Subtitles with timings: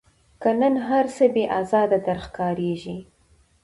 [0.41, 2.97] که نن هرڅه بې آزاره در ښکاریږي